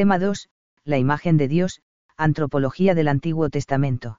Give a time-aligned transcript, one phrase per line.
[0.00, 0.48] Tema 2.
[0.86, 1.82] La imagen de Dios,
[2.16, 4.18] Antropología del Antiguo Testamento.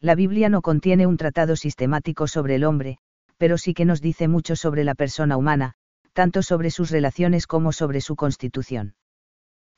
[0.00, 2.98] La Biblia no contiene un tratado sistemático sobre el hombre,
[3.36, 5.74] pero sí que nos dice mucho sobre la persona humana,
[6.14, 8.96] tanto sobre sus relaciones como sobre su constitución.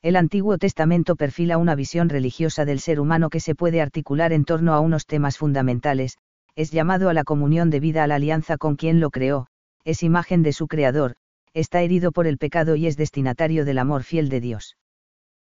[0.01, 4.43] El Antiguo Testamento perfila una visión religiosa del ser humano que se puede articular en
[4.43, 6.17] torno a unos temas fundamentales,
[6.55, 9.45] es llamado a la comunión de vida a la alianza con quien lo creó,
[9.83, 11.13] es imagen de su creador,
[11.53, 14.77] está herido por el pecado y es destinatario del amor fiel de Dios.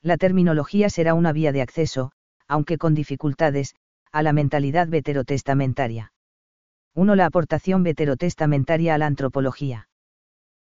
[0.05, 2.13] La terminología será una vía de acceso,
[2.47, 3.75] aunque con dificultades,
[4.13, 6.13] a la mentalidad veterotestamentaria.
[6.95, 7.15] 1.
[7.15, 9.89] La aportación veterotestamentaria a la antropología.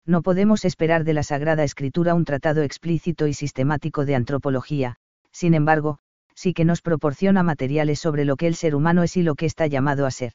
[0.04, 4.96] No podemos esperar de la Sagrada Escritura un tratado explícito y sistemático de antropología,
[5.32, 6.00] sin embargo,
[6.34, 9.46] sí que nos proporciona materiales sobre lo que el ser humano es y lo que
[9.46, 10.34] está llamado a ser.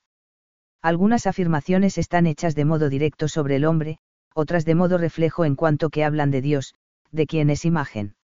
[0.82, 4.00] Algunas afirmaciones están hechas de modo directo sobre el hombre,
[4.34, 6.74] otras de modo reflejo en cuanto que hablan de Dios,
[7.12, 8.16] de quien es imagen.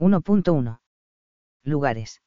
[0.00, 0.80] 1.1.
[1.62, 2.20] Lugares.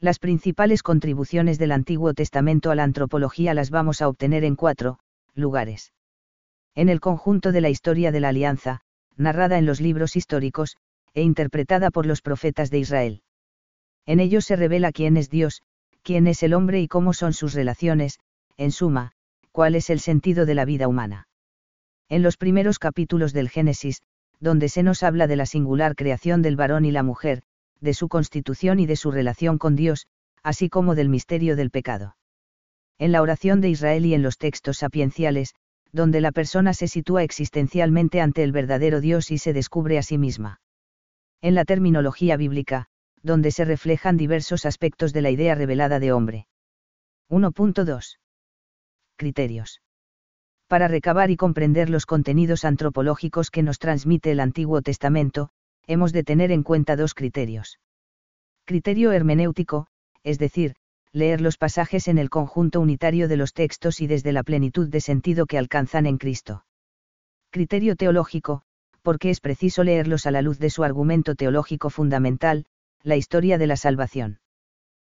[0.00, 4.98] Las principales contribuciones del Antiguo Testamento a la antropología las vamos a obtener en cuatro
[5.34, 5.92] lugares.
[6.74, 8.80] En el conjunto de la historia de la Alianza,
[9.16, 10.76] narrada en los libros históricos,
[11.14, 13.22] e interpretada por los profetas de Israel.
[14.04, 15.62] En ellos se revela quién es Dios,
[16.02, 18.18] quién es el hombre y cómo son sus relaciones,
[18.56, 19.12] en suma,
[19.52, 21.28] cuál es el sentido de la vida humana.
[22.08, 24.02] En los primeros capítulos del Génesis,
[24.40, 27.42] donde se nos habla de la singular creación del varón y la mujer,
[27.80, 30.06] de su constitución y de su relación con Dios,
[30.42, 32.16] así como del misterio del pecado.
[32.98, 35.54] En la oración de Israel y en los textos sapienciales,
[35.92, 40.18] donde la persona se sitúa existencialmente ante el verdadero Dios y se descubre a sí
[40.18, 40.60] misma.
[41.40, 42.86] En la terminología bíblica,
[43.22, 46.46] donde se reflejan diversos aspectos de la idea revelada de hombre.
[47.28, 48.18] 1.2.
[49.16, 49.82] Criterios.
[50.70, 55.48] Para recabar y comprender los contenidos antropológicos que nos transmite el Antiguo Testamento,
[55.88, 57.80] hemos de tener en cuenta dos criterios.
[58.66, 59.88] Criterio hermenéutico,
[60.22, 60.76] es decir,
[61.12, 65.00] leer los pasajes en el conjunto unitario de los textos y desde la plenitud de
[65.00, 66.64] sentido que alcanzan en Cristo.
[67.50, 68.62] Criterio teológico,
[69.02, 72.64] porque es preciso leerlos a la luz de su argumento teológico fundamental,
[73.02, 74.38] la historia de la salvación.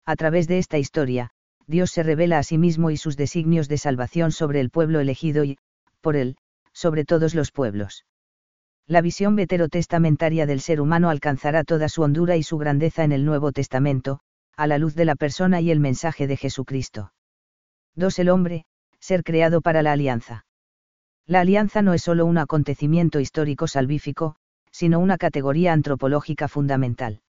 [0.04, 1.30] A través de esta historia,
[1.68, 5.44] Dios se revela a sí mismo y sus designios de salvación sobre el pueblo elegido
[5.44, 5.58] y,
[6.02, 6.36] por él,
[6.74, 8.06] sobre todos los pueblos.
[8.86, 13.24] La visión veterotestamentaria del ser humano alcanzará toda su hondura y su grandeza en el
[13.24, 14.20] Nuevo Testamento,
[14.58, 17.14] a la luz de la persona y el mensaje de Jesucristo.
[17.96, 18.20] 2.
[18.20, 18.66] El hombre,
[19.00, 20.46] ser creado para la alianza.
[21.26, 24.36] La alianza no es solo un acontecimiento histórico salvífico,
[24.72, 27.23] sino una categoría antropológica fundamental.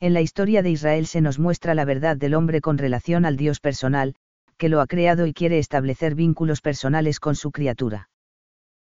[0.00, 3.36] En la historia de Israel se nos muestra la verdad del hombre con relación al
[3.36, 4.14] Dios personal,
[4.56, 8.08] que lo ha creado y quiere establecer vínculos personales con su criatura.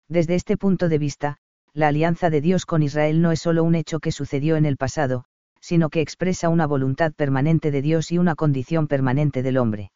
[0.09, 1.38] Desde este punto de vista,
[1.72, 4.76] la alianza de Dios con Israel no es solo un hecho que sucedió en el
[4.76, 5.25] pasado,
[5.60, 9.93] sino que expresa una voluntad permanente de Dios y una condición permanente del hombre.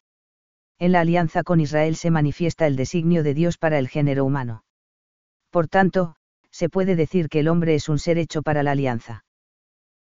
[0.79, 4.63] En la alianza con Israel se manifiesta el designio de Dios para el género humano.
[5.51, 6.15] Por tanto,
[6.49, 9.23] se puede decir que el hombre es un ser hecho para la alianza.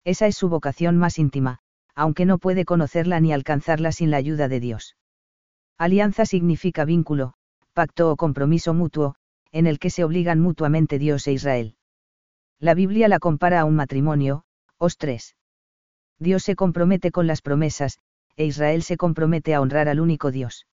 [0.04, 1.58] Esa es su vocación más íntima,
[1.94, 4.96] aunque no puede conocerla ni alcanzarla sin la ayuda de Dios.
[5.76, 7.34] Alianza significa vínculo,
[7.72, 9.14] pacto o compromiso mutuo,
[9.52, 11.76] en el que se obligan mutuamente Dios e Israel.
[12.58, 14.44] La Biblia la compara a un matrimonio,
[14.78, 15.36] os tres.
[16.18, 17.98] Dios se compromete con las promesas,
[18.36, 20.66] e Israel se compromete a honrar al único Dios.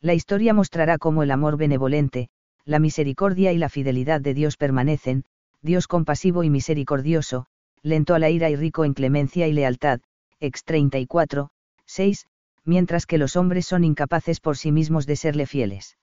[0.00, 2.28] La historia mostrará cómo el amor benevolente,
[2.64, 5.24] la misericordia y la fidelidad de Dios permanecen,
[5.60, 7.46] Dios compasivo y misericordioso,
[7.82, 10.00] lento a la ira y rico en clemencia y lealtad,
[10.40, 11.50] ex 34,
[11.86, 12.26] 6,
[12.64, 15.96] mientras que los hombres son incapaces por sí mismos de serle fieles.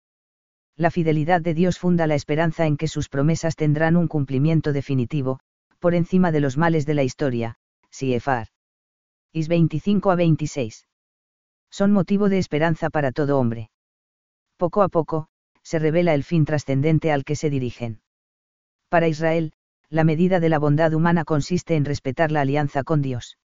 [0.75, 5.39] La fidelidad de Dios funda la esperanza en que sus promesas tendrán un cumplimiento definitivo,
[5.79, 7.55] por encima de los males de la historia,
[7.89, 8.47] Siefar.
[9.33, 10.87] Is 25 a 26.
[11.69, 13.69] Son motivo de esperanza para todo hombre.
[14.57, 15.27] Poco a poco,
[15.63, 18.01] se revela el fin trascendente al que se dirigen.
[18.89, 19.53] Para Israel,
[19.89, 23.37] la medida de la bondad humana consiste en respetar la alianza con Dios.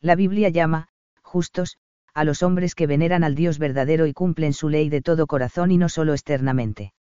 [0.00, 0.88] La Biblia llama,
[1.22, 1.78] justos,
[2.12, 5.70] a los hombres que veneran al Dios verdadero y cumplen su ley de todo corazón
[5.70, 6.92] y no solo externamente.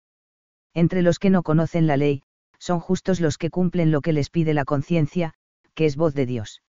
[0.73, 2.21] Entre los que no conocen la ley,
[2.59, 5.33] son justos los que cumplen lo que les pide la conciencia,
[5.73, 6.61] que es voz de Dios.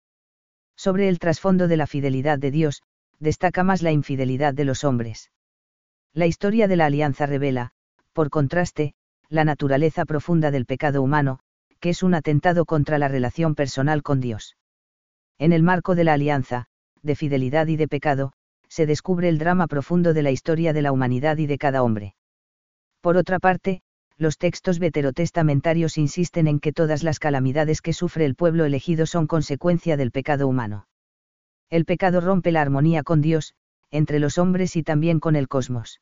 [0.75, 2.81] Sobre el trasfondo de la fidelidad de Dios,
[3.19, 5.29] destaca más la infidelidad de los hombres.
[6.13, 7.71] La historia de la alianza revela,
[8.13, 8.95] por contraste,
[9.29, 11.39] la naturaleza profunda del pecado humano,
[11.81, 14.55] que es un atentado contra la relación personal con Dios.
[15.37, 16.67] En el marco de la alianza,
[17.01, 18.31] de fidelidad y de pecado,
[18.69, 22.15] se descubre el drama profundo de la historia de la humanidad y de cada hombre.
[23.01, 23.81] Por otra parte,
[24.17, 29.25] los textos veterotestamentarios insisten en que todas las calamidades que sufre el pueblo elegido son
[29.25, 30.87] consecuencia del pecado humano.
[31.71, 33.55] El pecado rompe la armonía con Dios,
[33.89, 35.99] entre los hombres y también con el cosmos.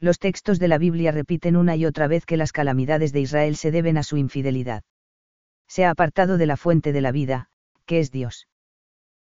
[0.00, 3.56] Los textos de la Biblia repiten una y otra vez que las calamidades de Israel
[3.56, 4.84] se deben a su infidelidad.
[5.66, 7.48] Se ha apartado de la fuente de la vida,
[7.84, 8.46] que es Dios.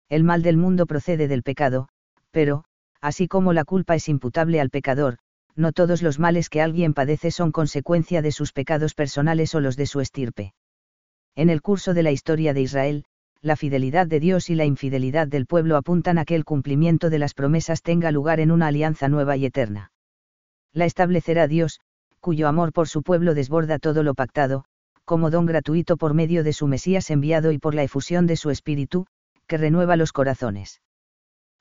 [0.07, 1.89] El mal del mundo procede del pecado,
[2.31, 2.63] pero,
[3.01, 5.18] así como la culpa es imputable al pecador,
[5.56, 9.75] no todos los males que alguien padece son consecuencia de sus pecados personales o los
[9.75, 10.53] de su estirpe.
[11.35, 13.06] En el curso de la historia de Israel,
[13.41, 17.19] la fidelidad de Dios y la infidelidad del pueblo apuntan a que el cumplimiento de
[17.19, 19.91] las promesas tenga lugar en una alianza nueva y eterna.
[20.77, 21.79] La establecerá Dios,
[22.19, 24.63] cuyo amor por su pueblo desborda todo lo pactado,
[25.06, 28.51] como don gratuito por medio de su Mesías enviado y por la efusión de su
[28.51, 29.07] Espíritu,
[29.47, 30.79] que renueva los corazones.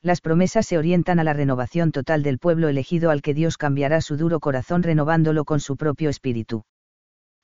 [0.03, 4.03] Las promesas se orientan a la renovación total del pueblo elegido al que Dios cambiará
[4.03, 6.67] su duro corazón renovándolo con su propio espíritu.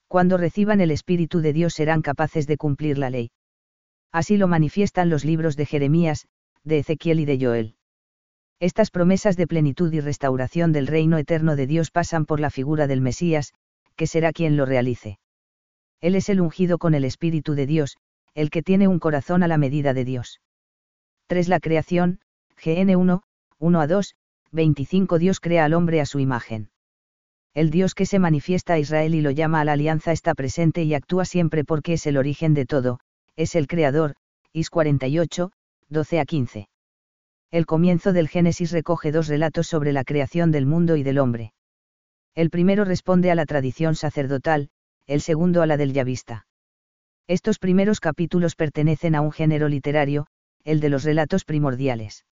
[0.09, 3.31] Cuando reciban el espíritu de Dios serán capaces de cumplir la ley.
[4.13, 6.27] Así lo manifiestan los libros de Jeremías,
[6.65, 7.77] de Ezequiel y de Joel.
[8.63, 12.87] Estas promesas de plenitud y restauración del reino eterno de Dios pasan por la figura
[12.87, 13.55] del Mesías,
[13.97, 15.19] que será quien lo realice.
[16.01, 17.97] Él es el ungido con el Espíritu de Dios,
[18.35, 20.41] el que tiene un corazón a la medida de Dios.
[21.27, 21.49] 3.
[21.49, 22.21] La creación,
[22.65, 23.23] GN 1,
[23.59, 24.15] 1 a 2,
[24.53, 26.71] 25 Dios crea al hombre a su imagen.
[27.55, 30.85] El Dios que se manifiesta a Israel y lo llama a la alianza está presente
[30.85, 33.01] y actúa siempre porque es el origen de todo,
[33.35, 34.15] es el Creador,
[34.53, 35.51] Is 48,
[35.89, 36.69] 12 a 15.
[37.53, 41.53] El comienzo del Génesis recoge dos relatos sobre la creación del mundo y del hombre.
[42.35, 44.71] El primero responde a la tradición sacerdotal,
[45.07, 46.49] el segundo a la del yavista.
[47.29, 50.27] Estos primeros capítulos pertenecen a un género literario,
[50.65, 52.25] el de los relatos primordiales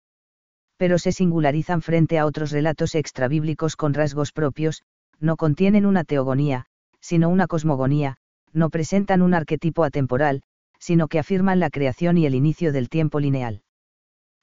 [0.78, 4.82] pero se singularizan frente a otros relatos extrabíblicos con rasgos propios,
[5.18, 6.66] no contienen una teogonía,
[7.00, 8.16] sino una cosmogonía,
[8.52, 10.42] no presentan un arquetipo atemporal,
[10.78, 13.62] sino que afirman la creación y el inicio del tiempo lineal.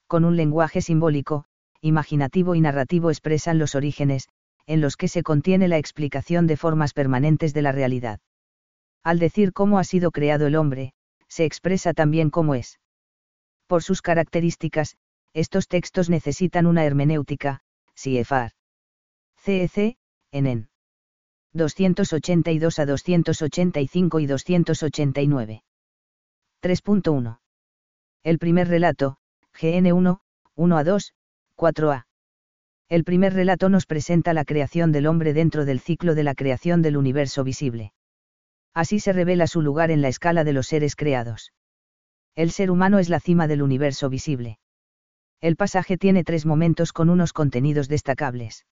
[0.08, 1.46] Con un lenguaje simbólico,
[1.82, 4.30] imaginativo y narrativo expresan los orígenes,
[4.68, 8.20] en los que se contiene la explicación de formas permanentes de la realidad.
[9.04, 10.94] Al decir cómo ha sido creado el hombre,
[11.28, 12.80] se expresa también cómo es.
[13.68, 14.98] Por sus características,
[15.34, 17.62] estos textos necesitan una hermenéutica,
[17.96, 18.52] CIEFAR.
[19.38, 19.98] CEC,
[20.32, 20.70] en
[21.54, 25.64] 282 a 285 y 289.
[26.62, 27.40] 3.1.
[28.24, 29.18] El primer relato,
[29.56, 30.20] GN1,
[30.56, 31.14] 1 a 2,
[31.58, 32.06] 4a.
[32.88, 36.82] El primer relato nos presenta la creación del hombre dentro del ciclo de la creación
[36.82, 37.94] del universo visible.
[38.74, 41.54] Así se revela su lugar en la escala de los seres creados.
[42.36, 44.60] El ser humano es la cima del universo visible.
[45.42, 48.66] El pasaje tiene tres momentos con unos contenidos destacables.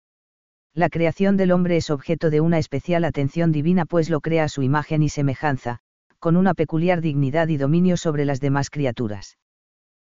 [0.74, 4.50] La creación del hombre es objeto de una especial atención divina pues lo crea a
[4.50, 5.80] su imagen y semejanza,
[6.20, 9.38] con una peculiar dignidad y dominio sobre las demás criaturas.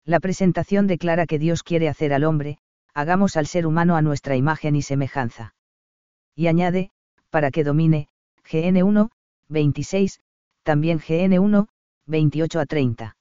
[0.06, 2.58] La presentación declara que Dios quiere hacer al hombre,
[2.94, 5.54] hagamos al ser humano a nuestra imagen y semejanza.
[6.36, 6.92] Y añade,
[7.30, 8.08] para que domine,
[8.48, 9.10] GN1,
[9.48, 10.20] 26,
[10.62, 11.66] también GN1,
[12.06, 13.16] 28 a 30.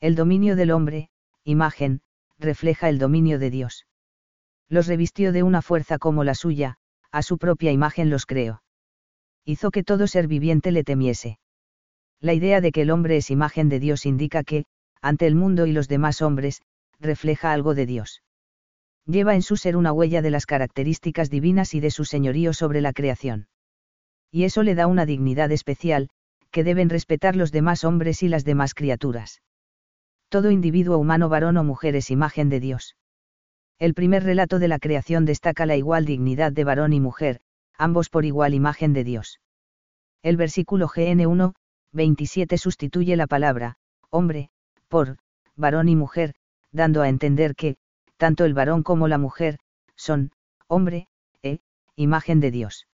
[0.00, 1.10] El dominio del hombre,
[1.44, 2.00] imagen,
[2.38, 3.86] refleja el dominio de Dios.
[4.70, 6.78] Los revistió de una fuerza como la suya,
[7.10, 8.62] a su propia imagen los creó.
[9.44, 11.38] Hizo que todo ser viviente le temiese.
[12.20, 14.64] La idea de que el hombre es imagen de Dios indica que,
[15.00, 16.62] ante el mundo y los demás hombres,
[16.98, 18.22] refleja algo de Dios.
[19.06, 22.80] Lleva en su ser una huella de las características divinas y de su señorío sobre
[22.80, 23.48] la creación.
[24.30, 26.10] Y eso le da una dignidad especial,
[26.50, 29.40] que deben respetar los demás hombres y las demás criaturas
[30.28, 32.96] todo individuo humano varón o mujer es imagen de Dios.
[33.78, 37.40] El primer relato de la creación destaca la igual dignidad de varón y mujer,
[37.76, 39.40] ambos por igual imagen de Dios.
[40.22, 41.54] El versículo GN1,
[41.92, 43.76] 27 sustituye la palabra,
[44.10, 44.50] hombre,
[44.88, 45.18] por,
[45.56, 46.34] varón y mujer,
[46.72, 47.76] dando a entender que,
[48.16, 49.58] tanto el varón como la mujer,
[49.96, 50.32] son,
[50.66, 51.08] hombre,
[51.42, 51.60] e,
[51.96, 52.86] imagen de Dios.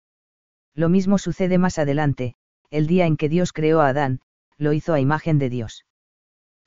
[0.73, 2.35] Lo mismo sucede más adelante,
[2.69, 4.21] el día en que Dios creó a Adán,
[4.57, 5.85] lo hizo a imagen de Dios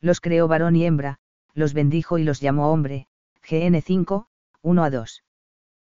[0.01, 1.19] los creó varón y hembra,
[1.55, 3.07] los bendijo y los llamó hombre,
[3.49, 4.27] GN 5,
[4.63, 5.25] 1 a 2.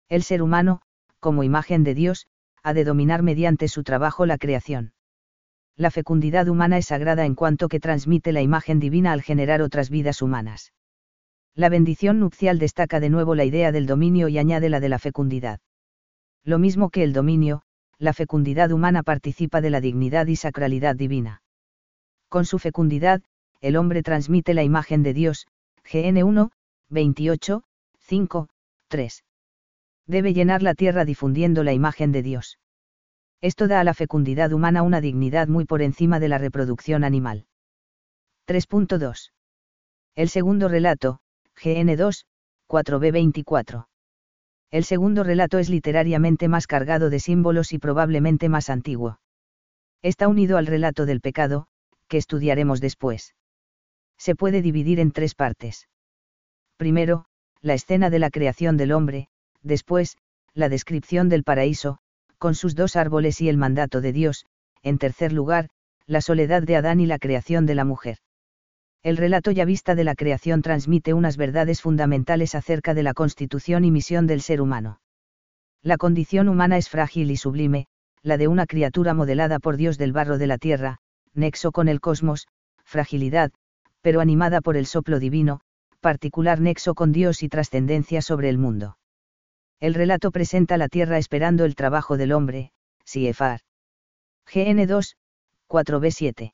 [0.09, 0.81] El ser humano,
[1.19, 2.27] como imagen de Dios,
[2.63, 4.93] ha de dominar mediante su trabajo la creación.
[5.79, 9.89] La fecundidad humana es sagrada en cuanto que transmite la imagen divina al generar otras
[9.89, 10.73] vidas humanas.
[11.55, 14.99] La bendición nupcial destaca de nuevo la idea del dominio y añade la de la
[14.99, 15.61] fecundidad.
[16.43, 17.61] Lo mismo que el dominio,
[17.97, 21.43] la fecundidad humana participa de la dignidad y sacralidad divina.
[22.27, 23.21] Con su fecundidad,
[23.61, 25.47] el hombre transmite la imagen de Dios,
[25.89, 26.51] GN 1,
[26.89, 27.63] 28,
[27.99, 28.49] 5,
[28.89, 29.23] 3.
[30.07, 32.59] Debe llenar la tierra difundiendo la imagen de Dios.
[33.41, 37.45] Esto da a la fecundidad humana una dignidad muy por encima de la reproducción animal.
[38.47, 39.31] 3.2.
[40.15, 41.19] El segundo relato,
[41.55, 42.25] GN2,
[42.67, 43.87] 4b24.
[44.71, 49.19] El segundo relato es literariamente más cargado de símbolos y probablemente más antiguo.
[50.01, 51.67] Está unido al relato del pecado,
[52.07, 53.35] que estudiaremos después.
[54.17, 55.87] Se puede dividir en tres partes.
[56.75, 57.25] Primero,
[57.61, 59.29] la escena de la creación del hombre,
[59.61, 60.17] después,
[60.53, 61.99] la descripción del paraíso,
[62.39, 64.45] con sus dos árboles y el mandato de Dios,
[64.81, 65.69] en tercer lugar,
[66.07, 68.17] la soledad de Adán y la creación de la mujer.
[69.03, 73.85] El relato ya vista de la creación transmite unas verdades fundamentales acerca de la constitución
[73.85, 74.99] y misión del ser humano.
[75.81, 77.87] La condición humana es frágil y sublime,
[78.23, 80.97] la de una criatura modelada por Dios del barro de la tierra,
[81.33, 82.47] nexo con el cosmos,
[82.83, 83.51] fragilidad,
[84.01, 85.61] pero animada por el soplo divino,
[86.01, 88.98] particular nexo con Dios y trascendencia sobre el mundo.
[89.79, 92.71] El relato presenta la tierra esperando el trabajo del hombre,
[93.05, 93.61] Siefar.
[94.45, 95.15] GN2,
[95.69, 96.53] 4b7.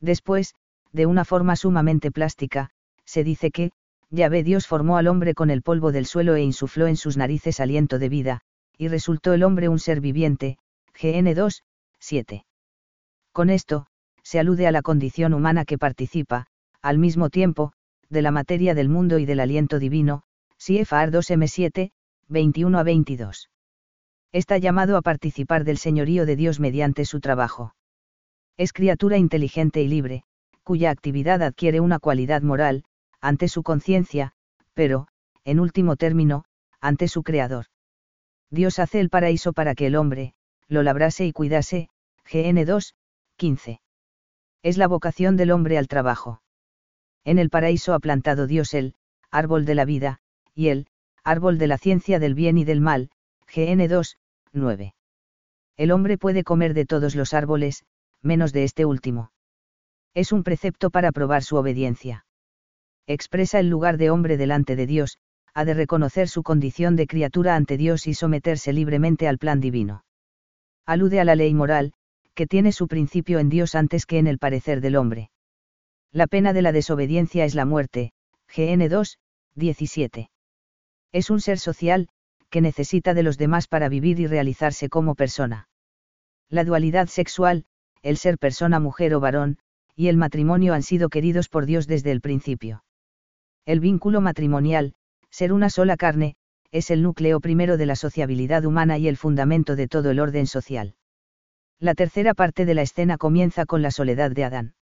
[0.00, 0.54] Después,
[0.92, 2.70] de una forma sumamente plástica,
[3.04, 3.70] se dice que,
[4.10, 7.60] ve Dios formó al hombre con el polvo del suelo e insufló en sus narices
[7.60, 8.40] aliento de vida,
[8.76, 10.58] y resultó el hombre un ser viviente,
[11.00, 11.64] GN 2,
[11.98, 12.44] 7.
[13.32, 13.86] Con esto,
[14.22, 16.46] se alude a la condición humana que participa,
[16.82, 17.72] al mismo tiempo,
[18.10, 20.22] de la materia del mundo y del aliento divino,
[20.58, 21.90] CFR 2M7,
[22.28, 23.50] 21 a 22.
[24.32, 27.74] Está llamado a participar del señorío de Dios mediante su trabajo.
[28.56, 30.24] Es criatura inteligente y libre,
[30.62, 32.84] cuya actividad adquiere una cualidad moral,
[33.20, 34.32] ante su conciencia,
[34.72, 35.08] pero,
[35.44, 36.44] en último término,
[36.80, 37.66] ante su Creador.
[38.50, 40.34] Dios hace el paraíso para que el hombre,
[40.68, 41.88] lo labrase y cuidase,
[42.30, 42.94] GN 2,
[43.36, 43.80] 15.
[44.62, 46.42] Es la vocación del hombre al trabajo.
[47.24, 48.94] En el paraíso ha plantado Dios el,
[49.30, 50.20] árbol de la vida,
[50.54, 50.86] y el,
[51.24, 53.10] árbol de la ciencia del bien y del mal,
[53.52, 54.16] GN 2,
[54.52, 54.94] 9.
[55.76, 57.84] El hombre puede comer de todos los árboles,
[58.22, 59.30] menos de este último
[60.14, 62.24] es un precepto para probar su obediencia.
[63.06, 65.18] Expresa el lugar de hombre delante de Dios,
[65.52, 70.04] ha de reconocer su condición de criatura ante Dios y someterse libremente al plan divino.
[70.86, 71.92] Alude a la ley moral,
[72.34, 75.30] que tiene su principio en Dios antes que en el parecer del hombre.
[76.12, 78.12] La pena de la desobediencia es la muerte,
[78.54, 79.18] GN 2,
[79.54, 80.30] 17.
[81.14, 82.08] Es un ser social,
[82.50, 85.68] que necesita de los demás para vivir y realizarse como persona.
[86.50, 87.66] La dualidad sexual,
[88.02, 89.58] el ser persona mujer o varón,
[89.94, 92.82] y el matrimonio han sido queridos por Dios desde el principio.
[93.64, 94.94] El vínculo matrimonial,
[95.30, 96.34] ser una sola carne,
[96.72, 100.48] es el núcleo primero de la sociabilidad humana y el fundamento de todo el orden
[100.48, 100.96] social.
[101.78, 104.74] La tercera parte de la escena comienza con la soledad de Adán.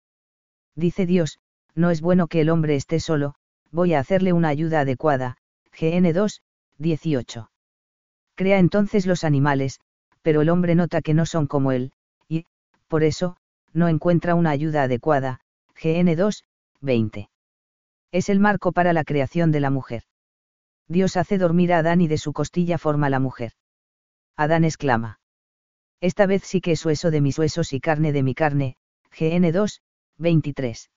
[0.77, 1.41] Dice Dios,
[1.75, 3.35] no es bueno que el hombre esté solo,
[3.71, 5.37] voy a hacerle una ayuda adecuada,
[5.79, 6.43] GN 2,
[6.79, 7.51] 18.
[8.35, 9.81] Crea entonces los animales,
[10.23, 11.93] pero el hombre nota que no son como él,
[12.29, 12.47] y,
[12.89, 13.37] por eso,
[13.73, 15.41] no encuentra una ayuda adecuada,
[15.83, 16.45] GN 2,
[16.81, 17.31] 20.
[18.13, 20.05] Es el marco para la creación de la mujer.
[20.89, 23.53] Dios hace dormir a Adán y de su costilla forma la mujer.
[24.37, 25.21] Adán exclama.
[26.01, 28.77] Esta vez sí que es hueso de mis huesos y carne de mi carne,
[29.19, 29.83] GN 2,
[30.19, 30.91] 23.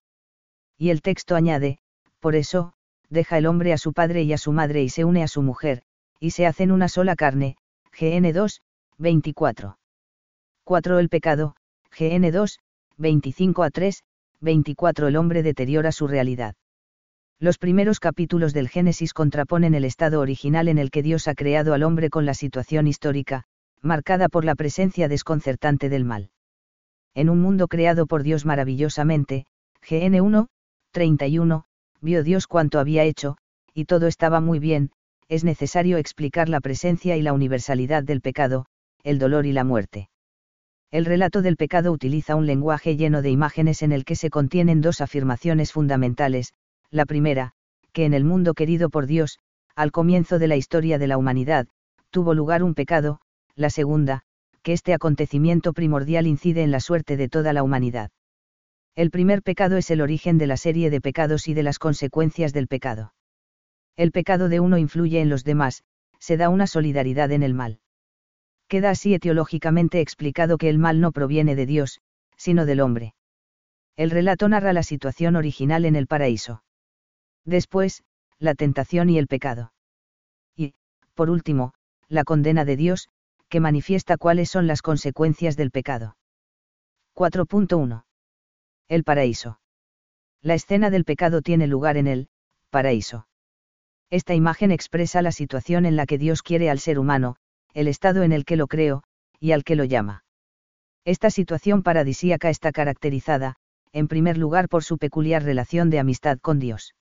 [0.78, 1.78] Y el texto añade,
[2.20, 2.74] por eso,
[3.10, 5.42] deja el hombre a su padre y a su madre y se une a su
[5.42, 5.82] mujer,
[6.20, 7.56] y se hacen una sola carne,
[7.98, 8.62] GN 2,
[8.98, 9.78] 24.
[10.64, 10.98] 4.
[10.98, 11.56] El pecado,
[11.98, 12.58] GN 2,
[12.96, 14.02] 25 a 3,
[14.40, 16.54] 24 El hombre deteriora su realidad.
[17.38, 21.74] Los primeros capítulos del Génesis contraponen el estado original en el que Dios ha creado
[21.74, 23.44] al hombre con la situación histórica,
[23.82, 26.30] marcada por la presencia desconcertante del mal.
[27.14, 29.46] En un mundo creado por Dios maravillosamente,
[29.88, 30.48] GN 1,
[30.92, 31.64] 31,
[32.00, 33.36] vio Dios cuanto había hecho,
[33.74, 34.90] y todo estaba muy bien,
[35.28, 38.66] es necesario explicar la presencia y la universalidad del pecado,
[39.02, 40.08] el dolor y la muerte.
[40.90, 44.80] El relato del pecado utiliza un lenguaje lleno de imágenes en el que se contienen
[44.80, 46.52] dos afirmaciones fundamentales,
[46.90, 47.52] la primera,
[47.92, 49.38] que en el mundo querido por Dios,
[49.74, 51.66] al comienzo de la historia de la humanidad,
[52.10, 53.20] tuvo lugar un pecado,
[53.56, 54.22] la segunda,
[54.62, 58.10] que este acontecimiento primordial incide en la suerte de toda la humanidad.
[58.96, 62.54] El primer pecado es el origen de la serie de pecados y de las consecuencias
[62.54, 63.12] del pecado.
[63.94, 65.84] El pecado de uno influye en los demás,
[66.18, 67.78] se da una solidaridad en el mal.
[68.68, 72.00] Queda así etiológicamente explicado que el mal no proviene de Dios,
[72.38, 73.14] sino del hombre.
[73.96, 76.62] El relato narra la situación original en el paraíso.
[77.44, 78.02] Después,
[78.38, 79.72] la tentación y el pecado.
[80.56, 80.74] Y,
[81.14, 81.74] por último,
[82.08, 83.10] la condena de Dios,
[83.50, 86.16] que manifiesta cuáles son las consecuencias del pecado.
[87.14, 88.06] 4.1.
[88.88, 89.58] El paraíso.
[90.42, 92.28] La escena del pecado tiene lugar en el
[92.70, 93.26] paraíso.
[94.10, 97.34] Esta imagen expresa la situación en la que Dios quiere al ser humano,
[97.74, 99.02] el estado en el que lo creo,
[99.40, 100.24] y al que lo llama.
[101.04, 103.56] Esta situación paradisíaca está caracterizada,
[103.92, 106.94] en primer lugar por su peculiar relación de amistad con Dios.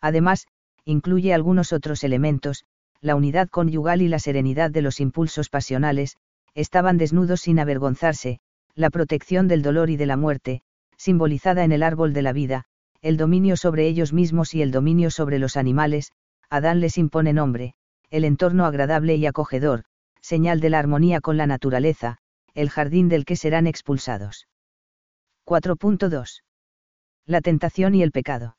[0.00, 0.46] Además,
[0.84, 2.64] incluye algunos otros elementos,
[3.00, 6.18] la unidad conyugal y la serenidad de los impulsos pasionales,
[6.54, 8.38] estaban desnudos sin avergonzarse,
[8.76, 10.62] la protección del dolor y de la muerte,
[11.00, 12.66] simbolizada en el árbol de la vida,
[13.00, 16.12] el dominio sobre ellos mismos y el dominio sobre los animales,
[16.50, 17.72] Adán les impone nombre,
[18.10, 19.84] el entorno agradable y acogedor,
[20.20, 22.18] señal de la armonía con la naturaleza,
[22.52, 24.46] el jardín del que serán expulsados.
[25.46, 26.42] 4.2.
[27.24, 28.58] La tentación y el pecado.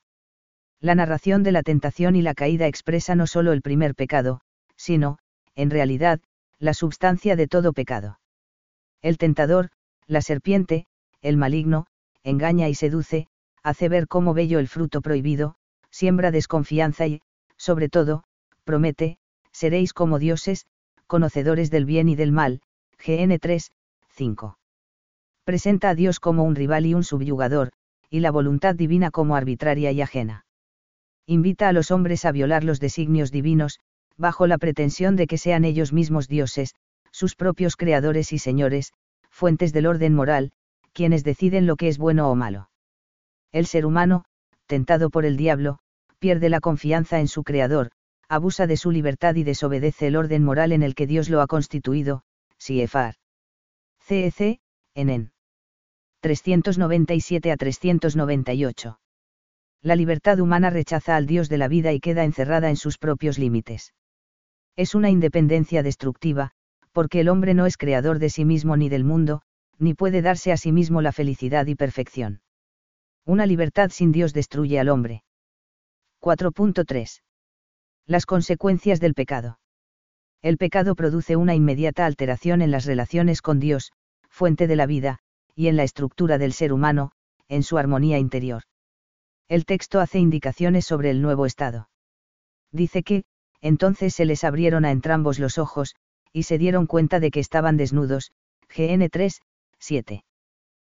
[0.79, 4.41] La narración de la tentación y la caída expresa no solo el primer pecado,
[4.75, 5.19] sino,
[5.53, 6.19] en realidad,
[6.57, 8.19] la substancia de todo pecado.
[9.03, 9.69] El tentador,
[10.07, 10.87] la serpiente,
[11.21, 11.85] el maligno,
[12.23, 13.27] engaña y seduce,
[13.63, 15.55] hace ver cómo bello el fruto prohibido,
[15.89, 17.21] siembra desconfianza y,
[17.57, 18.23] sobre todo,
[18.63, 19.17] promete,
[19.51, 20.65] seréis como dioses,
[21.07, 22.61] conocedores del bien y del mal,
[23.05, 23.71] GN 3,
[24.09, 24.57] 5.
[25.43, 27.71] Presenta a Dios como un rival y un subyugador,
[28.09, 30.45] y la voluntad divina como arbitraria y ajena.
[31.25, 33.79] Invita a los hombres a violar los designios divinos,
[34.17, 36.75] bajo la pretensión de que sean ellos mismos dioses,
[37.11, 38.93] sus propios creadores y señores,
[39.29, 40.51] fuentes del orden moral,
[40.93, 42.69] quienes deciden lo que es bueno o malo.
[43.51, 44.25] El ser humano,
[44.65, 45.79] tentado por el diablo,
[46.19, 47.91] pierde la confianza en su creador,
[48.29, 51.47] abusa de su libertad y desobedece el orden moral en el que Dios lo ha
[51.47, 52.23] constituido,
[52.57, 53.15] Siefar.
[53.99, 54.59] CEC,
[54.95, 55.31] en
[56.21, 58.99] 397 a 398.
[59.81, 63.39] La libertad humana rechaza al Dios de la vida y queda encerrada en sus propios
[63.39, 63.93] límites.
[64.75, 66.51] Es una independencia destructiva,
[66.91, 69.41] porque el hombre no es creador de sí mismo ni del mundo,
[69.81, 72.41] ni puede darse a sí mismo la felicidad y perfección.
[73.25, 75.23] Una libertad sin Dios destruye al hombre.
[76.21, 77.23] 4.3.
[78.05, 79.59] Las consecuencias del pecado.
[80.43, 83.91] El pecado produce una inmediata alteración en las relaciones con Dios,
[84.29, 85.17] fuente de la vida,
[85.55, 87.11] y en la estructura del ser humano,
[87.47, 88.63] en su armonía interior.
[89.47, 91.89] El texto hace indicaciones sobre el nuevo estado.
[92.71, 93.23] Dice que,
[93.61, 95.95] entonces se les abrieron a entrambos los ojos,
[96.31, 98.31] y se dieron cuenta de que estaban desnudos,
[98.69, 99.41] GN 3,
[99.81, 100.23] 7.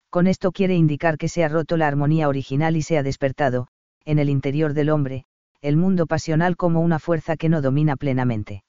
[0.10, 3.68] Con esto quiere indicar que se ha roto la armonía original y se ha despertado,
[4.04, 5.26] en el interior del hombre,
[5.62, 8.64] el mundo pasional como una fuerza que no domina plenamente.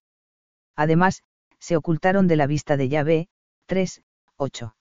[0.76, 1.22] Además,
[1.58, 3.28] se ocultaron de la vista de Yahvé,
[3.66, 4.02] 3,
[4.36, 4.76] 8.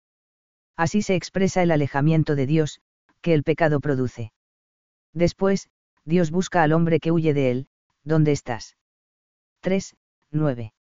[0.75, 2.81] Así se expresa el alejamiento de Dios,
[3.21, 4.33] que el pecado produce.
[5.13, 5.69] Después,
[6.05, 7.67] Dios busca al hombre que huye de él,
[8.03, 8.75] ¿dónde estás?
[9.61, 9.95] 3,
[10.31, 10.73] 9.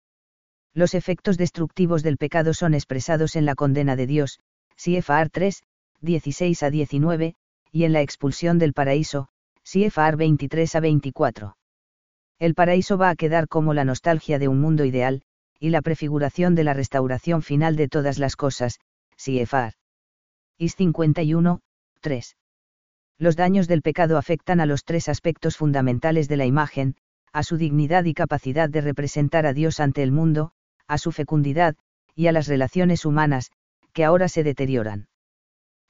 [0.72, 4.38] Los efectos destructivos del pecado son expresados en la condena de Dios,
[4.76, 5.62] CFR 3,
[6.00, 7.34] 16 a 19,
[7.72, 9.28] y en la expulsión del paraíso,
[9.62, 11.56] CFR 23 a 24.
[12.38, 15.22] El paraíso va a quedar como la nostalgia de un mundo ideal,
[15.58, 18.78] y la prefiguración de la restauración final de todas las cosas,
[19.16, 19.74] CFR.
[20.56, 21.60] Is 51,
[22.00, 22.36] 3.
[23.18, 26.96] Los daños del pecado afectan a los tres aspectos fundamentales de la imagen,
[27.32, 30.52] a su dignidad y capacidad de representar a Dios ante el mundo,
[30.90, 31.76] a su fecundidad,
[32.16, 33.52] y a las relaciones humanas,
[33.92, 35.06] que ahora se deterioran.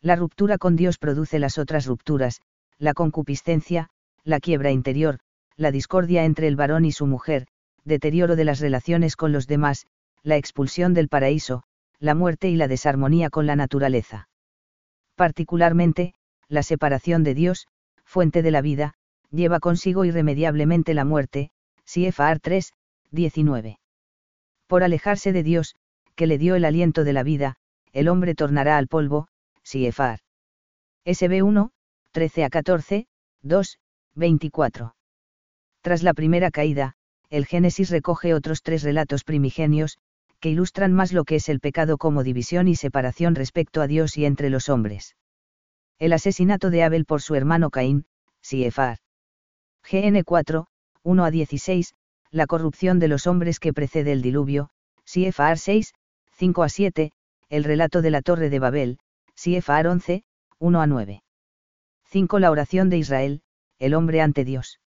[0.02, 2.42] La ruptura con Dios produce las otras rupturas,
[2.78, 3.88] la concupiscencia,
[4.24, 5.18] la quiebra interior,
[5.56, 7.46] la discordia entre el varón y su mujer,
[7.84, 9.86] deterioro de las relaciones con los demás,
[10.22, 11.62] la expulsión del paraíso,
[11.98, 14.28] la muerte y la desarmonía con la naturaleza.
[15.16, 16.14] Particularmente,
[16.48, 17.68] la separación de Dios,
[18.04, 18.94] fuente de la vida,
[19.30, 21.50] lleva consigo irremediablemente la muerte,
[21.84, 22.72] CFR 3,
[23.10, 23.80] 19.
[24.70, 25.74] Por alejarse de Dios,
[26.14, 27.56] que le dio el aliento de la vida,
[27.92, 29.26] el hombre tornará al polvo,
[29.64, 30.20] CFR.
[31.04, 31.72] SB 1,
[32.12, 33.09] 13 a 14,
[33.42, 33.78] 2,
[34.14, 34.94] 24.
[35.80, 36.94] Tras la primera caída,
[37.30, 39.98] el Génesis recoge otros tres relatos primigenios,
[40.38, 44.16] que ilustran más lo que es el pecado como división y separación respecto a Dios
[44.16, 45.16] y entre los hombres.
[45.98, 48.06] El asesinato de Abel por su hermano Caín,
[48.40, 49.00] CFR.
[49.83, 50.68] GN 4,
[51.02, 51.94] 1 a 16,
[52.31, 54.71] la corrupción de los hombres que precede el diluvio,
[55.05, 55.95] CFR 6,
[56.37, 57.12] 5 a 7,
[57.49, 58.99] el relato de la Torre de Babel,
[59.35, 60.23] CFR 11,
[60.59, 61.23] 1 a 9.
[62.05, 62.38] 5.
[62.38, 63.43] La oración de Israel,
[63.79, 64.81] el hombre ante Dios.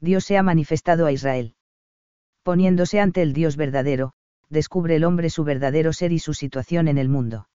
[0.00, 1.54] Dios se ha manifestado a Israel.
[2.42, 4.12] Poniéndose ante el Dios verdadero,
[4.48, 7.48] descubre el hombre su verdadero ser y su situación en el mundo.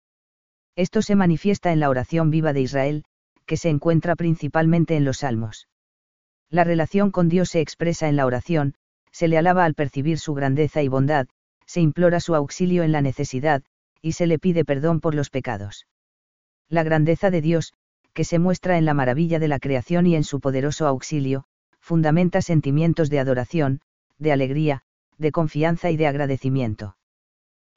[0.75, 3.05] Esto se manifiesta en la oración viva de Israel,
[3.45, 5.67] que se encuentra principalmente en los salmos.
[6.49, 8.75] La relación con Dios se expresa en la oración,
[9.13, 11.27] se le alaba al percibir su grandeza y bondad,
[11.65, 13.63] se implora su auxilio en la necesidad,
[14.01, 15.87] y se le pide perdón por los pecados.
[16.67, 17.73] La grandeza de Dios,
[18.13, 21.45] que se muestra en la maravilla de la creación y en su poderoso auxilio,
[21.79, 23.81] fundamenta sentimientos de adoración,
[24.17, 24.81] de alegría,
[25.17, 26.97] de confianza y de agradecimiento.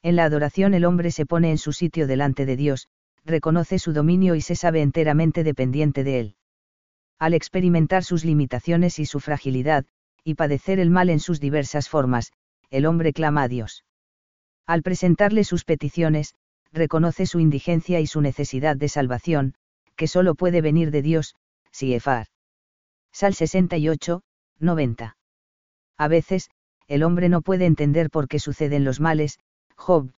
[0.02, 2.88] En la adoración el hombre se pone en su sitio delante de Dios,
[3.24, 6.34] reconoce su dominio y se sabe enteramente dependiente de él.
[7.18, 9.84] Al experimentar sus limitaciones y su fragilidad,
[10.26, 12.32] y padecer el mal en sus diversas formas,
[12.70, 13.84] el hombre clama a Dios.
[14.66, 16.34] Al presentarle sus peticiones,
[16.72, 19.54] reconoce su indigencia y su necesidad de salvación,
[19.94, 21.36] que solo puede venir de Dios,
[21.70, 22.26] Siefar.
[23.12, 24.22] Sal 68,
[24.58, 25.16] 90.
[25.96, 26.50] A veces,
[26.88, 29.38] el hombre no puede entender por qué suceden los males,
[29.76, 30.10] Job,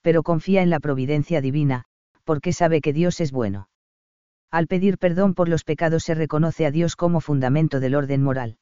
[0.00, 1.86] pero confía en la providencia divina,
[2.22, 3.68] porque sabe que Dios es bueno.
[4.52, 8.58] Al pedir perdón por los pecados se reconoce a Dios como fundamento del orden moral.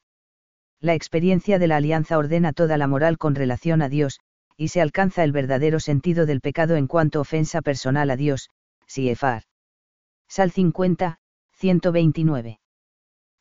[0.85, 4.19] La experiencia de la alianza ordena toda la moral con relación a Dios,
[4.55, 8.51] y se alcanza el verdadero sentido del pecado en cuanto ofensa personal a Dios,
[8.85, 9.41] Siefar.
[10.27, 11.17] Sal 50,
[11.53, 12.59] 129.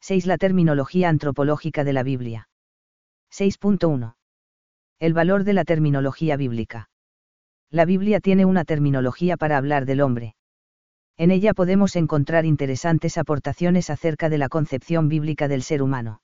[0.01, 0.27] 6.
[0.27, 2.49] La terminología antropológica de la Biblia.
[3.31, 4.15] 6.1.
[4.99, 6.89] El valor de la terminología bíblica.
[7.69, 10.35] La Biblia tiene una terminología para hablar del hombre.
[11.19, 16.23] En ella podemos encontrar interesantes aportaciones acerca de la concepción bíblica del ser humano.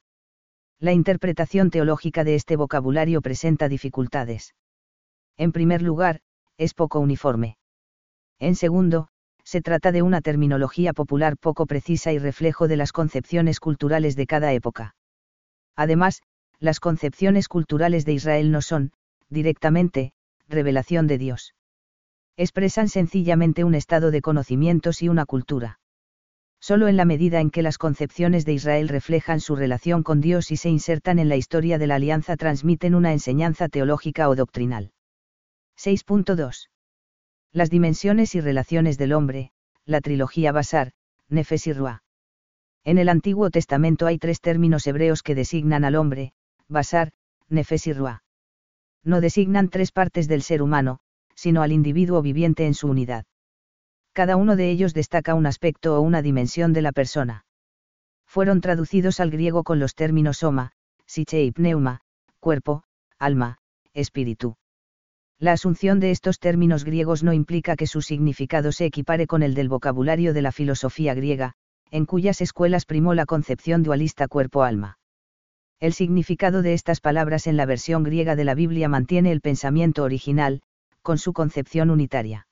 [0.83, 4.55] La interpretación teológica de este vocabulario presenta dificultades.
[5.37, 6.21] En primer lugar,
[6.57, 7.59] es poco uniforme.
[8.39, 9.09] En segundo,
[9.45, 14.27] se trata de una terminología popular poco precisa y reflejo de las concepciones culturales de
[14.27, 14.95] cada época.
[15.77, 16.23] Además,
[16.61, 18.93] las concepciones culturales de Israel no son,
[19.29, 20.13] directamente,
[20.49, 21.55] revelación de Dios.
[22.39, 25.80] Expresan sencillamente un estado de conocimientos y una cultura.
[26.61, 30.51] Solo en la medida en que las concepciones de Israel reflejan su relación con Dios
[30.51, 34.93] y se insertan en la historia de la alianza transmiten una enseñanza teológica o doctrinal.
[35.79, 36.69] 6.2.
[37.53, 39.53] Las dimensiones y relaciones del hombre,
[39.87, 40.93] la trilogía Basar,
[41.29, 42.03] Nefes y Ruah.
[42.85, 46.33] En el Antiguo Testamento hay tres términos hebreos que designan al hombre,
[46.69, 47.13] Basar,
[47.49, 48.23] Nefes y Ruah
[49.03, 51.01] no designan tres partes del ser humano,
[51.35, 53.25] sino al individuo viviente en su unidad.
[54.13, 57.45] Cada uno de ellos destaca un aspecto o una dimensión de la persona.
[58.27, 60.73] Fueron traducidos al griego con los términos soma,
[61.07, 62.01] psiche y pneuma,
[62.39, 62.85] cuerpo,
[63.19, 63.59] alma,
[63.93, 64.57] espíritu.
[65.39, 69.55] La asunción de estos términos griegos no implica que su significado se equipare con el
[69.55, 71.55] del vocabulario de la filosofía griega,
[71.91, 74.99] en cuyas escuelas primó la concepción dualista cuerpo-alma.
[75.81, 80.05] El significado de estas palabras en la versión griega de la Biblia mantiene el pensamiento
[80.05, 80.63] original,
[81.01, 82.47] con su concepción unitaria.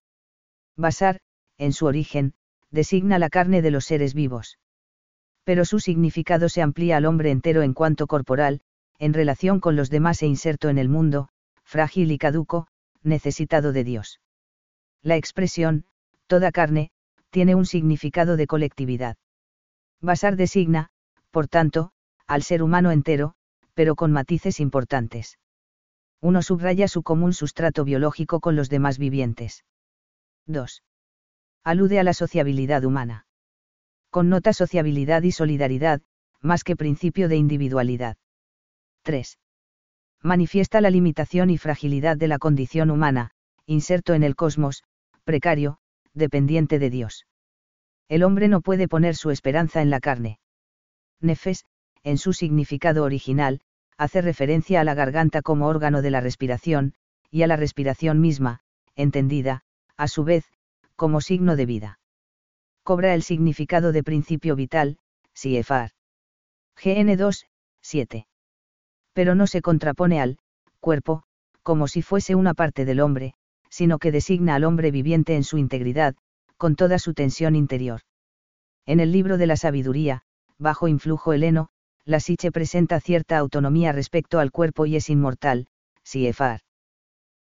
[0.76, 1.20] Basar,
[1.58, 2.34] en su origen,
[2.70, 4.58] designa la carne de los seres vivos.
[5.44, 8.60] Pero su significado se amplía al hombre entero en cuanto corporal,
[8.98, 11.28] en relación con los demás e inserto en el mundo,
[11.64, 12.66] frágil y caduco,
[13.02, 14.20] necesitado de Dios.
[15.02, 15.84] La expresión,
[16.26, 16.90] toda carne,
[17.30, 19.16] tiene un significado de colectividad.
[20.00, 20.90] Basar designa,
[21.30, 21.92] por tanto,
[22.26, 23.34] al ser humano entero,
[23.74, 25.38] pero con matices importantes.
[26.20, 29.64] Uno subraya su común sustrato biológico con los demás vivientes.
[30.46, 30.82] 2.
[31.68, 33.26] Alude a la sociabilidad humana.
[34.08, 36.00] Connota sociabilidad y solidaridad,
[36.40, 38.16] más que principio de individualidad.
[39.02, 39.38] 3.
[40.22, 43.32] Manifiesta la limitación y fragilidad de la condición humana,
[43.66, 44.82] inserto en el cosmos,
[45.24, 45.76] precario,
[46.14, 47.26] dependiente de Dios.
[48.08, 50.40] El hombre no puede poner su esperanza en la carne.
[51.20, 51.66] Nefes,
[52.02, 53.60] en su significado original,
[53.98, 56.94] hace referencia a la garganta como órgano de la respiración,
[57.30, 58.60] y a la respiración misma,
[58.96, 59.64] entendida,
[59.98, 60.50] a su vez,
[60.98, 62.00] como signo de vida.
[62.82, 64.98] Cobra el significado de principio vital,
[65.32, 65.92] Siefar.
[66.74, 67.46] GN 2,
[67.80, 68.26] 7.
[69.12, 70.40] Pero no se contrapone al
[70.80, 71.22] cuerpo,
[71.62, 73.34] como si fuese una parte del hombre,
[73.70, 76.16] sino que designa al hombre viviente en su integridad,
[76.56, 78.00] con toda su tensión interior.
[78.84, 80.22] En el libro de la sabiduría,
[80.58, 81.68] bajo influjo heleno,
[82.04, 85.68] la Siche presenta cierta autonomía respecto al cuerpo y es inmortal,
[86.02, 86.62] Siefar.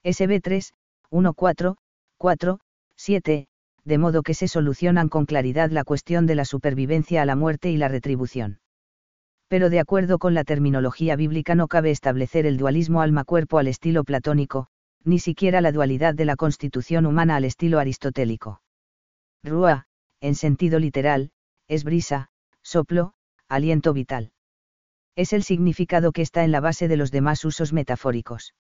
[0.05, 0.75] SB 3,
[1.09, 1.77] 1 4,
[2.19, 2.61] 4,
[2.97, 3.47] 7,
[3.85, 7.71] de modo que se solucionan con claridad la cuestión de la supervivencia a la muerte
[7.71, 8.61] y la retribución.
[9.49, 14.03] Pero de acuerdo con la terminología bíblica no cabe establecer el dualismo alma-cuerpo al estilo
[14.03, 14.67] platónico,
[15.05, 18.61] ni siquiera la dualidad de la constitución humana al estilo aristotélico.
[19.45, 19.87] Rúa,
[20.21, 21.31] en sentido literal,
[21.69, 22.31] es brisa,
[22.63, 23.15] soplo,
[23.49, 24.33] aliento vital
[25.17, 28.55] es el significado que está en la base de los demás usos metafóricos.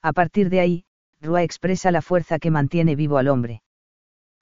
[0.00, 0.84] A partir de ahí,
[1.22, 3.62] Rua expresa la fuerza que mantiene vivo al hombre.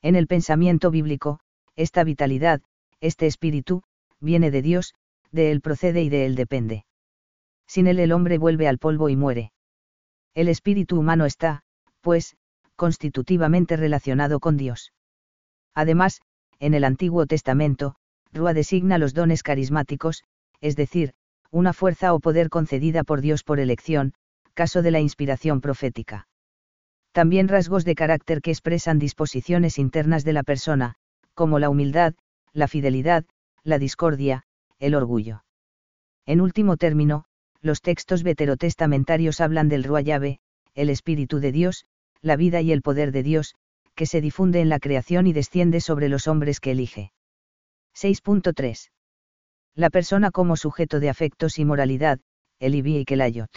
[0.00, 1.40] En el pensamiento bíblico,
[1.76, 2.62] esta vitalidad,
[3.00, 3.82] este espíritu,
[4.18, 4.94] viene de Dios,
[5.30, 6.86] de él procede y de él depende.
[7.66, 9.52] Sin él el hombre vuelve al polvo y muere.
[10.34, 11.64] El espíritu humano está,
[12.00, 12.38] pues,
[12.76, 14.94] constitutivamente relacionado con Dios.
[15.74, 16.22] Además,
[16.60, 17.96] en el Antiguo Testamento,
[18.32, 20.24] Rua designa los dones carismáticos,
[20.62, 21.12] es decir,
[21.50, 24.14] una fuerza o poder concedida por Dios por elección,
[24.54, 26.26] caso de la inspiración profética.
[27.12, 30.94] También rasgos de carácter que expresan disposiciones internas de la persona,
[31.34, 32.14] como la humildad,
[32.52, 33.24] la fidelidad,
[33.64, 34.44] la discordia,
[34.78, 35.44] el orgullo.
[36.26, 37.24] En último término,
[37.60, 40.38] los textos veterotestamentarios hablan del Ruayave,
[40.74, 41.84] el Espíritu de Dios,
[42.22, 43.54] la vida y el poder de Dios,
[43.94, 47.12] que se difunde en la creación y desciende sobre los hombres que elige.
[47.94, 48.90] 6.3.
[49.74, 52.20] La persona como sujeto de afectos y moralidad,
[52.58, 53.50] el Ibi y Kelayot.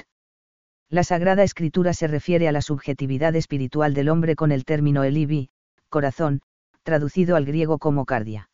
[0.93, 5.49] La Sagrada Escritura se refiere a la subjetividad espiritual del hombre con el término Elibi,
[5.89, 6.41] corazón,
[6.83, 8.51] traducido al griego como cardia.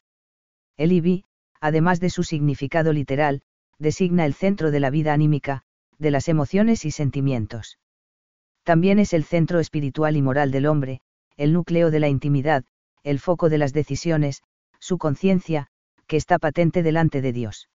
[0.78, 1.26] Elibi,
[1.60, 3.42] además de su significado literal,
[3.78, 5.64] designa el centro de la vida anímica,
[5.98, 7.78] de las emociones y sentimientos.
[8.64, 11.02] También es el centro espiritual y moral del hombre,
[11.36, 12.64] el núcleo de la intimidad,
[13.04, 14.44] el foco de las decisiones,
[14.80, 15.68] su conciencia,
[16.08, 17.68] que está patente delante de Dios.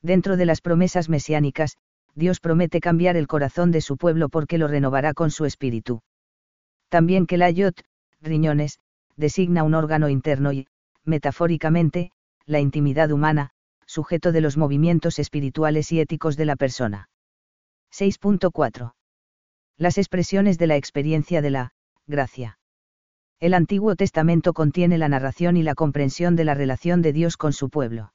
[0.00, 1.76] Dentro de las promesas mesiánicas,
[2.14, 6.02] Dios promete cambiar el corazón de su pueblo porque lo renovará con su espíritu.
[6.88, 7.82] También que la yot,
[8.20, 8.80] riñones,
[9.16, 10.66] designa un órgano interno y,
[11.04, 12.10] metafóricamente,
[12.46, 13.50] la intimidad humana,
[13.86, 17.08] sujeto de los movimientos espirituales y éticos de la persona.
[17.92, 18.94] 6.4.
[19.76, 21.72] Las expresiones de la experiencia de la
[22.06, 22.58] gracia.
[23.38, 27.52] El Antiguo Testamento contiene la narración y la comprensión de la relación de Dios con
[27.52, 28.12] su pueblo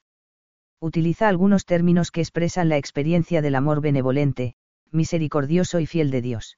[0.80, 4.56] utiliza algunos términos que expresan la experiencia del amor benevolente,
[4.92, 6.58] misericordioso y fiel de Dios.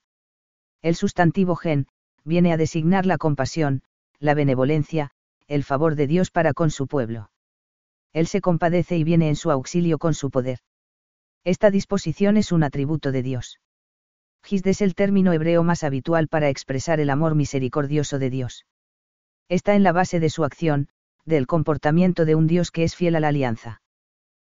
[0.82, 1.88] El sustantivo gen,
[2.24, 3.84] viene a designar la compasión,
[4.20, 5.12] la benevolencia,
[5.48, 7.32] el favor de Dios para con su pueblo.
[8.14, 10.60] Él se compadece y viene en su auxilio con su poder.
[11.44, 13.60] Esta disposición es un atributo de Dios.
[14.44, 18.66] Gisd es el término hebreo más habitual para expresar el amor misericordioso de Dios.
[19.50, 20.90] Está en la base de su acción,
[21.26, 23.82] del comportamiento de un Dios que es fiel a la alianza.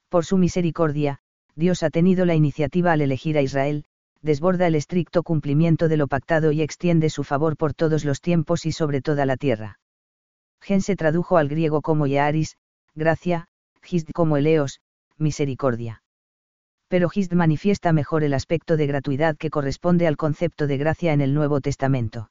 [0.10, 1.20] Por su misericordia,
[1.56, 3.86] Dios ha tenido la iniciativa al elegir a Israel,
[4.22, 8.66] desborda el estricto cumplimiento de lo pactado y extiende su favor por todos los tiempos
[8.66, 9.80] y sobre toda la tierra.
[10.62, 12.58] Gen se tradujo al griego como Yearis,
[12.96, 13.48] gracia,
[13.82, 14.82] Gisd como Eleos,
[15.18, 16.04] misericordia.
[16.88, 21.22] Pero Gisd manifiesta mejor el aspecto de gratuidad que corresponde al concepto de gracia en
[21.22, 22.30] el Nuevo Testamento.